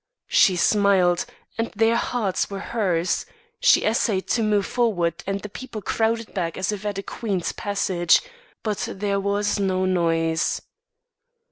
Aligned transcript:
She 0.33 0.55
smiled 0.55 1.27
and 1.59 1.71
their 1.75 1.95
hearts 1.95 2.49
were 2.49 2.57
hers; 2.73 3.27
she 3.59 3.85
essayed 3.85 4.25
to 4.29 4.41
move 4.41 4.65
forward 4.65 5.23
and 5.27 5.41
the 5.41 5.47
people 5.47 5.79
crowded 5.83 6.33
back 6.33 6.57
as 6.57 6.71
if 6.71 6.87
at 6.87 6.97
a 6.97 7.03
queen's 7.03 7.51
passage; 7.51 8.19
but 8.63 8.87
there 8.91 9.19
was 9.19 9.59
no 9.59 9.85
noise. 9.85 10.59